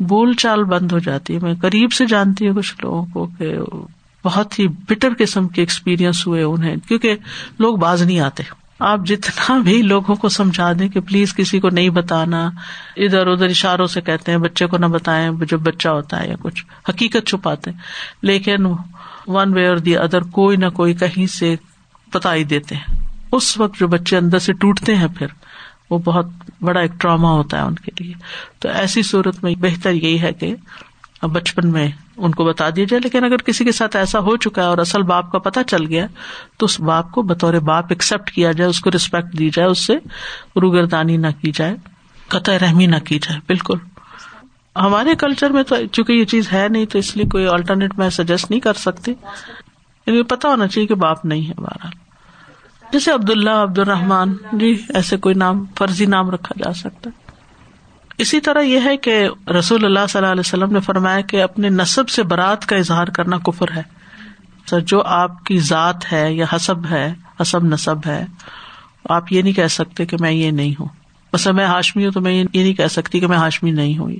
[0.00, 3.54] بول چال بند ہو جاتی ہے۔ میں قریب سے جانتی ہوں کچھ لوگوں کو کہ
[4.24, 7.16] بہت ہی بٹر قسم کے ایکسپیرئنس ہوئے انہیں، کیونکہ
[7.58, 8.42] لوگ باز نہیں آتے۔
[8.82, 12.50] آپ جتنا بھی لوگوں کو سمجھا دیں کہ پلیز کسی کو نہیں بتانا،
[12.96, 16.34] ادھر ادھر اشاروں سے کہتے ہیں، بچے کو نہ بتائیں جو بچہ ہوتا ہے یا
[16.40, 17.70] کچھ۔ حقیقت چھپاتے
[18.22, 18.66] لیکن
[19.26, 21.56] ون وے اور دی ادر کوئی نہ کوئی کہیں سے
[22.14, 25.26] بتا ہی دیتے ہیں۔ اس وقت جو بچے اندر سے ٹوٹتے ہیں پھر،
[25.90, 26.26] وہ بہت
[26.60, 28.14] بڑا ایک ٹراما ہوتا ہے ان کے لیے۔
[28.58, 30.54] تو ایسی صورت میں بہتر یہی ہے کہ
[31.22, 34.36] اب بچپن میں ان کو بتا دیا جائے، لیکن اگر کسی کے ساتھ ایسا ہو
[34.36, 36.06] چکا ہے اور اصل باپ کا پتا چل گیا،
[36.56, 39.86] تو اس باپ کو بطور باپ ایکسپٹ کیا جائے، اس کو ریسپیکٹ دی جائے، اس
[39.86, 39.96] سے
[40.62, 41.76] روگردانی نہ کی جائے،
[42.28, 43.78] قطع رحمی نہ کی جائے، بالکل۔
[44.76, 48.10] ہمارے کلچر میں تو چونکہ یہ چیز ہے نہیں، تو اس لیے کوئی آلٹرنیٹ میں
[48.10, 49.10] سجیسٹ نہیں کر سکتی
[50.06, 51.92] یعنی پتا ہونا چاہیے کہ باپ نہیں ہے بہرحال۔
[52.92, 57.21] جیسے عبد اللہ عبد الرحمان جی ایسے کوئی نام، فرضی نام رکھا جا سکتا ہے۔
[58.18, 61.68] اسی طرح یہ ہے کہ رسول اللہ صلی اللہ علیہ وسلم نے فرمایا کہ اپنے
[61.68, 63.82] نصب سے برات کا اظہار کرنا کفر ہے۔
[64.66, 68.24] سر، جو آپ کی ذات ہے یا حسب ہے، حسب نصب ہے،
[69.08, 70.88] آپ یہ نہیں کہہ سکتے کہ میں یہ نہیں ہوں۔
[71.32, 74.10] بس میں ہاشمی ہوں تو میں یہ نہیں کہہ سکتی کہ میں ہاشمی نہیں ہوں۔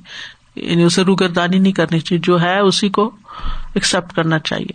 [0.57, 3.11] یعنی اسے روگردانی نہیں کرنی چاہیے۔ جو ہے اسی کو
[3.75, 4.73] ایکسپٹ کرنا چاہیے۔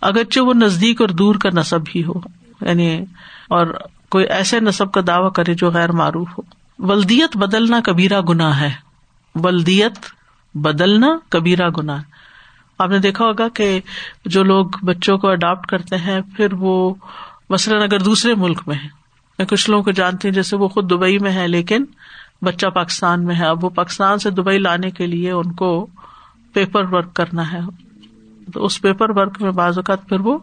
[0.00, 2.12] اگرچہ وہ نزدیک اور دور کا نصب ہی ہو
[2.60, 3.00] یعنی
[3.48, 3.66] اور
[4.08, 6.42] کوئی ایسے نصب کا دعوی کرے جو غیر معروف ہو۔
[6.78, 8.70] ولدیت بدلنا کبیرا گنا ہے۔
[9.34, 9.98] ولدیت
[10.54, 11.96] بدلنا کبیرا گنا
[12.78, 13.80] آپ نے دیکھا ہوگا کہ
[14.24, 16.94] جو لوگ بچوں کو اڈاپٹ کرتے ہیں، پھر وہ
[17.50, 18.88] مثلاً اگر دوسرے ملک میں ہے
[19.38, 21.84] میں کچھ لوگوں کو جانتی ہوں، جیسے وہ خود دبئی میں ہے لیکن
[22.42, 25.86] بچہ پاکستان میں ہے۔ اب وہ پاکستان سے دبئی لانے کے لیے ان کو
[26.52, 27.60] پیپر ورک کرنا ہے۔
[28.54, 30.38] تو اس پیپر ورک میں بعض اوقات پھر وہ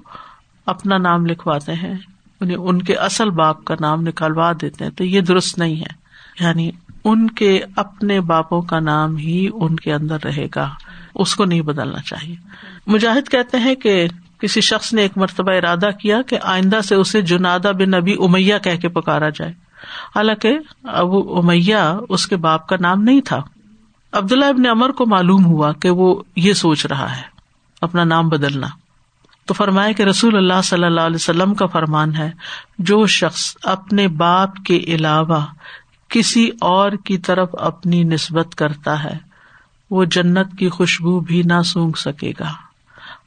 [0.65, 1.93] اپنا نام لکھواتے ہیں
[2.41, 6.02] یعنی ان کے اصل باپ کا نام نکالوا دیتے ہیں۔ تو یہ درست نہیں ہے۔
[6.39, 6.71] یعنی
[7.03, 10.69] ان کے اپنے باپوں کا نام ہی ان کے اندر رہے گا۔
[11.15, 12.35] اس کو نہیں بدلنا چاہیے۔
[12.87, 14.07] مجاہد کہتے ہیں کہ
[14.39, 18.57] کسی شخص نے ایک مرتبہ ارادہ کیا کہ آئندہ سے اسے جنادا بن نبی امیا
[18.57, 19.51] کہہ کے پکارا جائے۔
[20.15, 23.41] حالانکہ ابو امیا اس کے باپ کا نام نہیں تھا۔
[24.11, 27.21] عبداللہ ابن امر کو معلوم ہوا کہ وہ یہ سوچ رہا ہے،
[27.81, 28.67] اپنا نام بدلنا۔
[29.45, 32.31] تو فرمایا کہ رسول اللہ صلی اللہ علیہ وسلم کا فرمان ہے،
[32.79, 35.45] جو شخص اپنے باپ کے علاوہ
[36.13, 39.17] کسی اور کی طرف اپنی نسبت کرتا ہے،
[39.91, 42.49] وہ جنت کی خوشبو بھی نہ سونگ سکے گا۔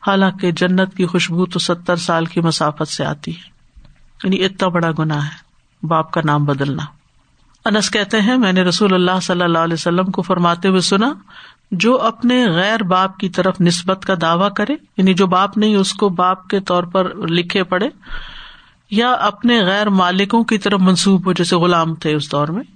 [0.06, 3.50] حالانکہ جنت کی خوشبو تو ستر سال کی مسافت سے آتی ہے۔
[4.24, 5.46] یعنی اتنا بڑا گنا ہے۔
[5.86, 6.82] باپ کا نام بدلنا۔
[7.64, 11.14] انس کہتے ہیں، میں نے رسول اللہ صلی اللہ علیہ وسلم کو فرماتے ہوئے سنا،
[11.70, 15.92] جو اپنے غیر باپ کی طرف نسبت کا دعوی کرے یعنی جو باپ نہیں، اس
[15.92, 17.88] کو باپ کے طور پر لکھے پڑے،
[18.90, 22.75] یا اپنے غیر مالکوں کی طرف منسوب ہو، جیسے غلام تھے اس دور میں۔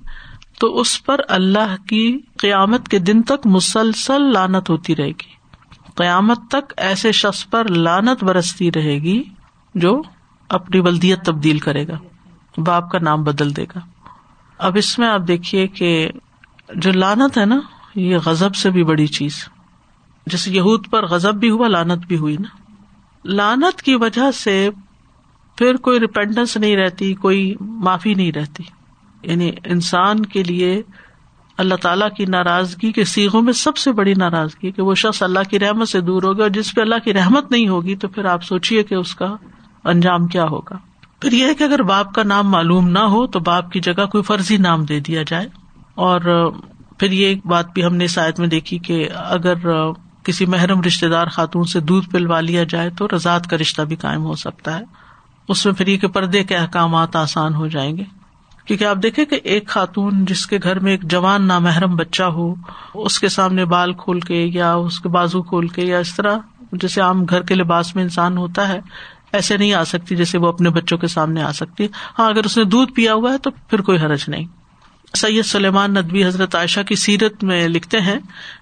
[0.61, 5.40] تو اس پر اللہ کی قیامت کے دن تک مسلسل لانت ہوتی رہے گی۔
[5.94, 9.23] قیامت تک ایسے شخص پر لانت برستی رہے گی
[9.75, 10.03] جو
[10.49, 11.99] اپنی ولدیت تبدیل کرے گا،
[12.57, 13.79] باپ کا نام بدل دے گا۔
[14.59, 16.09] اب اس میں آپ دیکھیے کہ
[16.75, 17.61] جو لانت ہے نا،
[17.94, 19.49] یہ غزب سے بھی بڑی چیز۔
[20.27, 22.73] جیسے یہود پر غزب بھی ہوا لانت بھی ہوئی نا۔
[23.25, 24.70] لانت کی وجہ سے
[25.57, 28.62] پھر کوئی ریپینڈنس نہیں رہتی، کوئی معافی نہیں رہتی۔
[29.23, 30.83] یعنی انسان کے لیے
[31.59, 35.39] اللہ تعالیٰ کی ناراضگی کے سیگوں میں سب سے بڑی ناراضگی کہ وہ شخص اللہ
[35.51, 38.25] کی رحمت سے دور ہوگا اور جس پہ اللہ کی رحمت نہیں ہوگی تو پھر
[38.25, 39.37] آپ سوچیے کہ اس کا
[39.85, 40.77] انجام کیا ہوگا۔
[41.21, 44.23] پھر یہ کہ اگر باپ کا نام معلوم نہ ہو تو باپ کی جگہ کوئی
[44.23, 45.47] فرضی نام دے دیا جائے۔
[45.95, 46.51] اور
[46.99, 49.55] پھر یہ ایک بات بھی ہم نے شاید میں دیکھی کہ اگر
[50.23, 53.97] کسی محرم رشتے دار خاتون سے دودھ پلوا لیا جائے تو رضاط کا رشتہ بھی
[53.97, 54.85] قائم ہو سکتا ہے۔
[55.49, 58.20] اس میں پھر یہ کہ پردے کے احکامات آسان ہو جائیں گے۔
[58.71, 62.55] کیونکہ آپ دیکھیں کہ ایک خاتون جس کے گھر میں ایک جوان نامحرم بچہ ہو،
[62.95, 66.39] اس کے سامنے بال کھول کے یا اس کے بازو کھول کے یا اس طرح
[66.73, 68.81] جیسے عام گھر کے لباس میں انسان ہوتا ہے،
[69.33, 71.87] ایسے نہیں آ سکتی جیسے وہ اپنے بچوں کے سامنے آ سکتی۔
[72.19, 74.47] ہاں اگر اس نے دودھ پیا ہوا ہے تو پھر کوئی حرج نہیں۔
[75.17, 78.19] سید سلیمان ندوی حضرت عائشہ کی سیرت میں لکھتے ہیں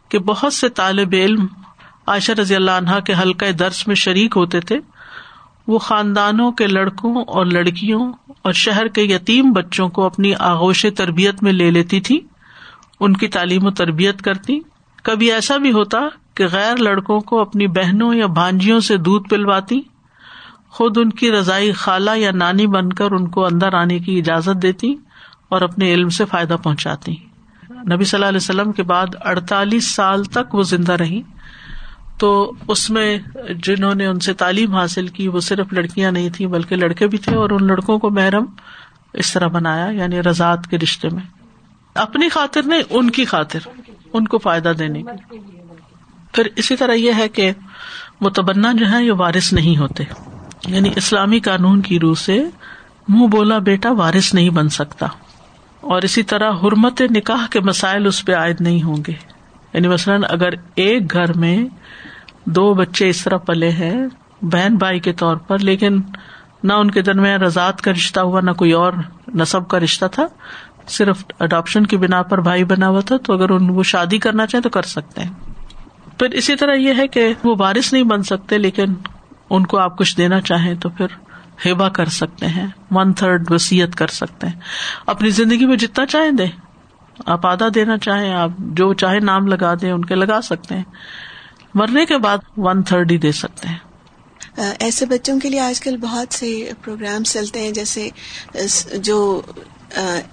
[0.08, 1.46] کہ بہت سے طالب علم
[2.06, 4.78] عائشہ رضی اللہ عنہا کے حلقۂ درس میں شریک ہوتے تھے۔
[5.66, 8.12] وہ خاندانوں کے لڑکوں اور لڑکیوں
[8.48, 12.20] اور شہر کے یتیم بچوں کو اپنی آغوش تربیت میں لے لیتی تھی،
[13.00, 14.60] ان کی تعلیم و تربیت کرتی۔
[15.04, 15.98] کبھی ایسا بھی ہوتا
[16.34, 19.80] کہ غیر لڑکوں کو اپنی بہنوں یا بھانجیوں سے دودھ پلواتی۔
[20.70, 24.62] خود ان کی رضائی خالہ یا نانی بن کر ان کو اندر آنے کی اجازت
[24.62, 24.94] دیتی
[25.48, 27.16] اور اپنے علم سے فائدہ پہنچاتی۔
[27.92, 31.22] نبی صلی اللہ علیہ وسلم کے بعد اڑتالیس سال تک وہ زندہ رہی۔
[32.18, 33.18] تو اس میں
[33.62, 37.18] جنہوں نے ان سے تعلیم حاصل کی وہ صرف لڑکیاں نہیں تھی بلکہ لڑکے بھی
[37.18, 38.44] تھے اور ان لڑکوں کو محرم
[39.12, 41.22] اس طرح بنایا یعنی رضاط کے رشتے میں۔
[41.94, 43.58] اپنی خاطر نہیں، ان کی خاطر،
[44.12, 45.38] ان کو فائدہ دینے کی۔
[46.32, 47.52] پھر اسی طرح یہ ہے کہ
[48.20, 50.04] متبنا جو ہے یہ وارث نہیں ہوتے۔
[50.66, 52.44] یعنی اسلامی قانون کی روح سے
[53.08, 55.06] منہ بولا بیٹا وارث نہیں بن سکتا۔
[55.80, 59.37] اور اسی طرح حرمت نکاح کے مسائل اس پہ عائد نہیں ہوں گے۔
[59.72, 61.66] یعنی مثلاً اگر ایک گھر میں
[62.44, 64.06] دو بچے اس طرح پلے ہیں،
[64.42, 66.00] بہن بھائی کے طور پر، لیکن
[66.62, 68.92] نہ ان کے درمیان رضاط کا رشتہ ہوا، نہ کوئی اور
[69.34, 70.26] نصب کا رشتہ تھا،
[70.88, 74.46] صرف اڈاپشن کی بنا پر بھائی بنا ہوا تھا، تو اگر ان وہ شادی کرنا
[74.46, 75.30] چاہیں تو کر سکتے ہیں۔
[76.18, 78.94] پھر اسی طرح یہ ہے کہ وہ بارش نہیں بن سکتے، لیکن
[79.50, 81.06] ان کو آپ کچھ دینا چاہیں تو پھر
[81.66, 84.60] ہیبا کر سکتے ہیں ون تھرڈ وسیعت کر سکتے ہیں۔
[85.06, 86.67] اپنی زندگی میں جتنا چاہیں دیں۔
[87.26, 90.84] آپ آدھا دینا چاہیں، آپ جو چاہے نام لگا دیں، ان کے لگا سکتے ہیں۔
[91.74, 93.78] مرنے کے بعد ون تھرڈ ہی دے سکتے ہیں۔
[94.80, 98.10] ایسے بچوں کے لیے آج کل بہت سے پروگرامس چلتے ہیں، جیسے
[98.94, 99.40] جو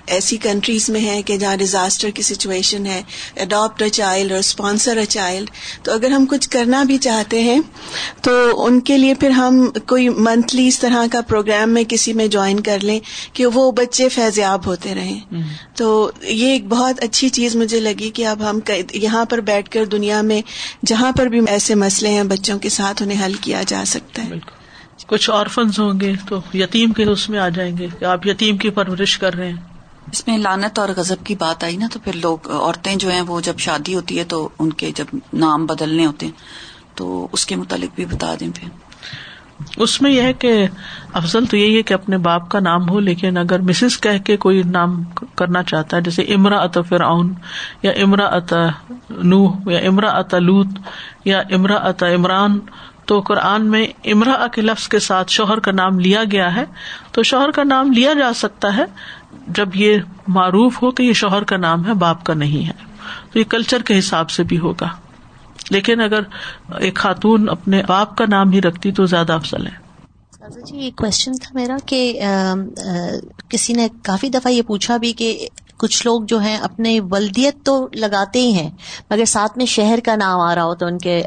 [0.06, 3.02] ایسی کنٹریز میں ہے کہ جہاں ڈیزاسٹر کی سچویشن ہے
[3.38, 5.50] اڈاپٹ اے چائلڈ اور اسپانسر اے چائلڈ
[5.84, 7.60] تو اگر ہم کچھ کرنا بھی چاہتے ہیں
[8.22, 12.28] تو ان کے لیے پھر ہم کوئی منتھلی اس طرح کا پروگرام میں کسی میں
[12.28, 13.00] جوائن کر لیں
[13.34, 15.20] کہ وہ بچے فیضیاب ہوتے رہیں۔
[15.76, 18.60] تو یہ ایک بہت اچھی چیز مجھے لگی کہ اب ہم
[18.94, 20.41] یہاں پر بیٹھ کر دنیا میں
[20.86, 24.55] جہاں پر بھی ایسے مسئلے ہیں بچوں کے ساتھ انہیں حل کیا جا سکتا ہے۔
[25.08, 28.58] کچھ آرفنز ہوں گے تو یتیم کے اس میں آ جائیں گے کہ آپ یتیم
[28.58, 29.56] کی پرورش کر رہے ہیں۔
[30.12, 33.22] اس میں لانت اور غزب کی بات آئی نا تو پھر لوگ عورتیں جو ہیں
[33.22, 36.34] وہ جب شادی ہوتی ہے تو ان کے جب نام بدلنے ہوتے ہیں
[36.96, 38.70] تو اس کے متعلق بھی بتا دیں پھر۔
[39.78, 40.68] اس میں یہ ہے کہ
[41.13, 44.38] افضل تو یہی ہے کہ اپنے باپ کا نام ہو لیکن اگر مسز کہہ کے
[44.38, 45.04] کوئی نام
[45.36, 47.34] کرنا چاہتا ہے جیسے امرا ات فرعون
[47.82, 48.54] یا امرا ات
[49.10, 50.68] نوح یا امرا ات لوت
[51.26, 52.60] یا امرا ات عمران
[53.06, 56.65] تو قرآن میں امرا کے لفظ کے ساتھ شوہر کا نام لیا گیا ہے۔
[57.12, 58.84] تو شوہر کا نام لیا جا سکتا ہے۔
[59.48, 62.74] جب یہ معروف ہو کہ یہ شوہر کا نام ہے، باپ کا نہیں ہے۔
[63.34, 64.88] تو یہ کلچر کے حساب سے بھی ہوگا۔
[65.70, 66.20] لیکن اگر
[66.80, 69.86] ایک خاتون اپنے باپ کا نام ہی رکھتی تو زیادہ افضل ہے۔
[70.65, 72.22] جی ایک کوشچن تھا میرا کہ
[73.50, 77.88] کسی نے کافی دفعہ یہ پوچھا بھی کہ کچھ لوگ جو ہیں اپنے ولدیت تو
[77.94, 78.72] لگاتے ہی ہیں،
[79.10, 81.24] مگر ساتھ میں شہر کا نام آ رہا ہوتا ان کے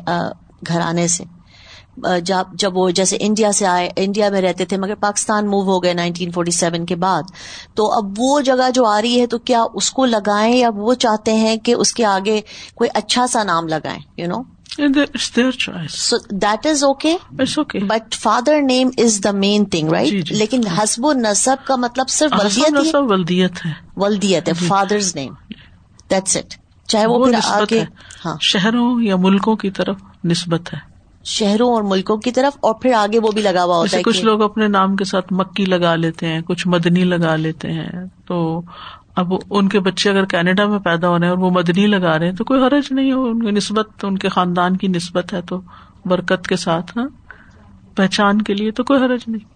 [0.66, 1.24] گھرانے سے۔
[2.24, 5.82] جب جب وہ جیسے انڈیا سے آئے انڈیا میں رہتے تھے مگر پاکستان موو ہو
[5.82, 7.22] گئے نائنٹین فورٹی سیون کے بعد۔
[7.74, 10.94] تو اب وہ جگہ جو آ رہی ہے تو کیا اس کو لگائیں یا وہ
[10.94, 12.40] چاہتے ہیں کہ اس کے آگے
[12.74, 14.42] کوئی اچھا سا نام لگائیں you know
[16.30, 17.16] that is okay
[17.80, 22.32] but father name is the main thing right لیکن حسب و نصب کا مطلب صرف
[22.94, 25.34] ولدیت ہے ولدیت ہے فادرز نیم
[26.10, 26.54] دیٹس اٹ
[26.88, 27.84] چاہے وہ آگے
[28.24, 30.78] ہاں شہروں یا ملکوں کی طرف نسبت ہے
[31.28, 34.24] شہروں اور ملکوں کی طرف اور پھر آگے وہ بھی لگا ہوا ہوتا ہے کچھ
[34.24, 37.88] لوگ اپنے نام کے ساتھ مکی لگا لیتے ہیں کچھ مدنی لگا لیتے ہیں۔
[38.26, 38.62] تو
[39.16, 42.34] اب ان کے بچے اگر کینیڈا میں پیدا ہونے اور وہ مدنی لگا رہے ہیں
[42.34, 45.60] تو کوئی حرج نہیں ہو ان کی نسبت ان کے خاندان کی نسبت ہے تو
[46.04, 47.08] برکت کے ساتھ ہاں۔
[47.96, 49.46] پہچان کے لیے تو کوئی حرج نہیں۔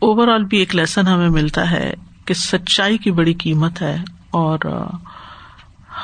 [0.00, 3.96] اوور آل بھی ایک لیسن ہمیں ملتا ہے کہ سچائی کی بڑی قیمت ہے
[4.30, 4.58] اور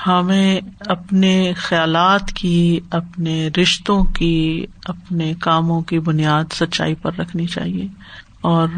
[0.06, 7.87] ہمیں اپنے خیالات کی، اپنے رشتوں کی، اپنے کاموں کی بنیاد سچائی پر رکھنی چاہیے
[8.40, 8.68] اور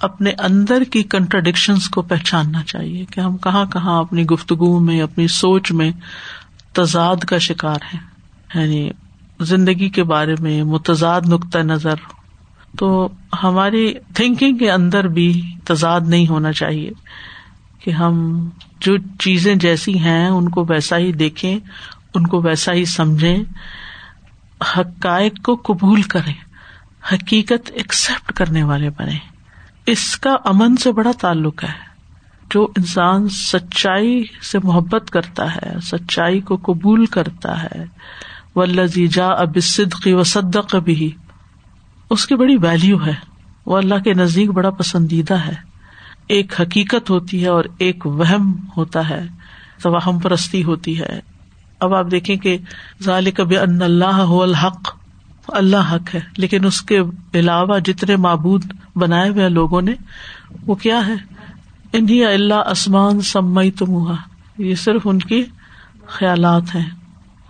[0.00, 5.28] اپنے اندر کی کنٹرڈکشنس کو پہچاننا چاہیے کہ ہم کہاں کہاں اپنی گفتگو میں، اپنی
[5.28, 5.90] سوچ میں
[6.72, 7.98] تضاد کا شکار ہے
[8.60, 8.90] یعنی
[9.40, 11.94] زندگی کے بارے میں متضاد نقطۂ نظر۔
[12.78, 13.08] تو
[13.42, 16.90] ہماری تھنکنگ کے اندر بھی تضاد نہیں ہونا چاہیے
[17.78, 18.48] کہ ہم
[18.84, 21.58] جو چیزیں جیسی ہیں، ان کو ویسا ہی دیکھیں،
[22.14, 23.38] ان کو ویسا ہی سمجھیں۔
[24.78, 26.34] حقائق کو قبول کریں،
[27.12, 29.18] حقیقت ایکسپٹ کرنے والے بنے
[29.86, 31.94] اس کا امن سے بڑا تعلق ہے۔
[32.54, 37.84] جو انسان سچائی سے محبت کرتا ہے، سچائی کو قبول کرتا ہے
[38.54, 41.10] ولزی جا اب صدقی و صدق بھی
[42.10, 43.14] اس کی بڑی ویلو ہے۔
[43.66, 45.73] وہ اللہ کے نزدیک بڑا پسندیدہ ہے۔
[46.28, 49.26] ایک حقیقت ہوتی ہے اور ایک وہم ہوتا ہے
[49.82, 51.20] توہم پرستی ہوتی ہے۔
[51.80, 52.58] اب آپ دیکھیں کہ
[53.02, 54.96] ظال کب ان اللہ الحق،
[55.48, 57.00] اللہ حق ہے، لیکن اس کے
[57.34, 58.64] علاوہ جتنے معبود
[58.96, 59.92] بنائے ہوئے لوگوں نے،
[60.66, 61.14] وہ کیا ہے؟
[61.92, 64.14] انہیں اللہ آسمان سمئی تمہا
[64.58, 65.44] یہ صرف ان کی
[66.06, 66.90] خیالات ہیں،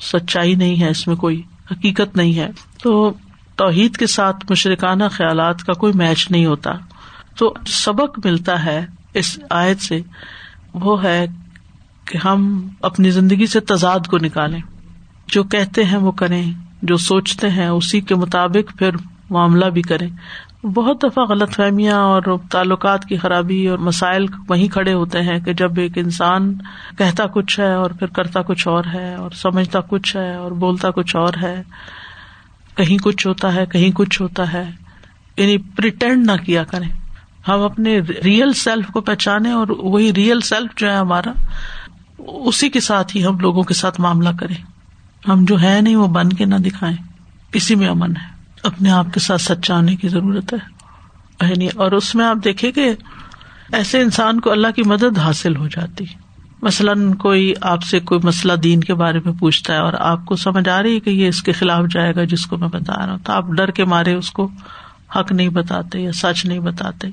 [0.00, 2.50] سچائی نہیں ہے، اس میں کوئی حقیقت نہیں ہے۔
[2.82, 3.12] تو
[3.56, 6.70] توحید کے ساتھ مشرقانہ خیالات کا کوئی میچ نہیں ہوتا۔
[7.36, 10.00] تو سبق ملتا ہے اس آیت سے،
[10.74, 11.26] وہ ہے
[12.04, 14.60] کہ ہم اپنی زندگی سے تضاد کو نکالیں۔
[15.28, 18.90] جو کہتے ہیں وہ کریں، جو سوچتے ہیں اسی کے مطابق پھر
[19.30, 20.08] معاملہ بھی کریں۔
[20.66, 25.52] بہت دفعہ غلط فہمیاں اور تعلقات کی خرابی اور مسائل وہیں کھڑے ہوتے ہیں کہ
[25.52, 26.54] جب ایک انسان
[26.98, 30.90] کہتا کچھ ہے اور پھر کرتا کچھ اور ہے اور سمجھتا کچھ ہے اور بولتا
[30.90, 31.62] کچھ اور ہے،
[32.74, 34.70] کہیں کچھ ہوتا ہے، کہیں کچھ ہوتا ہے
[35.36, 36.88] یعنی پریٹینڈ نہ کیا کریں۔
[37.48, 41.32] ہم اپنے ریئل سیلف کو پہچانے اور وہی ریئل سیلف جو ہے ہمارا،
[42.18, 44.54] اسی کے ساتھ ہی ہم لوگوں کے ساتھ معاملہ کریں۔
[45.28, 46.96] ہم جو ہے نہیں، وہ بن کے نہ دکھائیں۔
[47.52, 50.74] اسی میں امن ہے۔ اپنے آپ کے ساتھ سچانے کی ضرورت ہے۔
[51.48, 52.92] یعنی اور اس میں آپ دیکھیں کہ
[53.72, 56.04] ایسے انسان کو اللہ کی مدد حاصل ہو جاتی۔
[56.62, 60.36] مثلاً کوئی آپ سے کوئی مسئلہ دین کے بارے میں پوچھتا ہے اور آپ کو
[60.36, 63.06] سمجھ آ رہی ہے کہ یہ اس کے خلاف جائے گا جس کو میں بتا
[63.06, 64.50] رہا ہوں، تو آپ ڈر کے مارے اس کو۔
[65.16, 67.08] حق نہیں بتاتے یا سچ نہیں بتاتے۔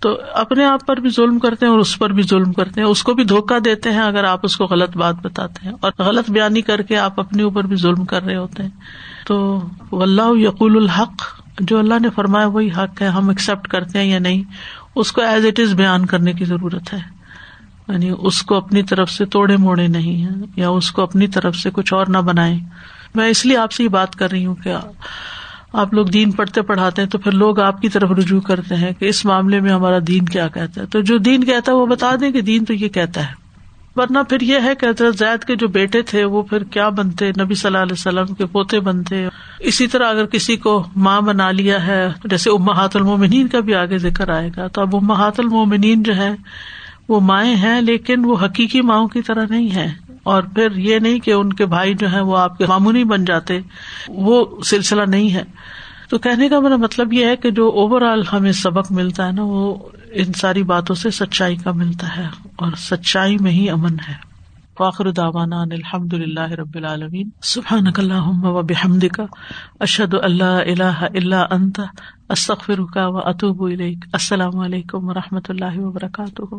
[0.00, 2.88] تو اپنے آپ پر بھی ظلم کرتے ہیں اور اس پر بھی ظلم کرتے ہیں۔
[2.88, 5.92] اس کو بھی دھوکا دیتے ہیں اگر آپ اس کو غلط بات بتاتے ہیں۔ اور
[5.98, 8.70] غلط بیانی کر کے آپ اپنے اوپر بھی ظلم کر رہے ہوتے ہیں۔
[9.26, 9.60] تو
[9.92, 14.18] اللہ یقول الحق۔ جو اللہ نے فرمایا وہی حق ہے، ہم ایکسپٹ کرتے ہیں یا
[14.18, 14.42] نہیں،
[14.94, 16.98] اس کو ایز اٹ از بیان کرنے کی ضرورت ہے۔
[17.88, 21.56] یعنی اس کو اپنی طرف سے توڑے موڑے نہیں ہے یا اس کو اپنی طرف
[21.56, 22.60] سے کچھ اور نہ بنائے
[23.14, 24.74] میں اس لیے آپ سے یہ بات کر رہی ہوں کہ
[25.72, 28.92] آپ لوگ دین پڑھتے پڑھاتے ہیں تو پھر لوگ آپ کی طرف رجوع کرتے ہیں
[28.98, 31.86] کہ اس معاملے میں ہمارا دین کیا کہتا ہے۔ تو جو دین کہتا ہے وہ
[31.86, 33.42] بتا دیں کہ دین تو یہ کہتا ہے۔
[33.96, 37.30] ورنہ پھر یہ ہے کہ حضرت زید کے جو بیٹے تھے وہ پھر کیا بنتے؟
[37.40, 41.50] نبی صلی اللہ علیہ وسلم کے پوتے بنتے۔ اسی طرح اگر کسی کو ماں بنا
[41.50, 46.02] لیا ہے، جیسے امہات المومنین کا بھی آگے ذکر آئے گا۔ تو اب امہات المومنین
[46.02, 46.30] جو ہے
[47.08, 51.18] وہ مائیں ہیں، لیکن وہ حقیقی ماؤں کی طرح نہیں ہے اور پھر یہ نہیں
[51.18, 53.60] کہ ان کے بھائی جو ہے وہ آپ کے معمونی بن جاتے،
[54.08, 55.44] وہ سلسلہ نہیں ہے۔
[56.10, 59.32] تو کہنے کا میرا مطلب یہ ہے کہ جو اوور آل ہمیں سبق ملتا ہے
[59.32, 59.74] نا، وہ
[60.12, 64.32] ان ساری باتوں سے سچائی کا ملتا ہے اور سچائی میں ہی امن ہے۔
[64.78, 69.24] فاخر داوانا الحمد اللہ رب العالمین۔ سبحان اللہ و بحمد کا
[69.80, 71.80] اشد اللہ اللہ اللہ انت۔
[72.28, 73.62] استخر کا و اطوب
[74.12, 76.54] السلام علیکم و رحمۃ اللہ وبرکاتہ۔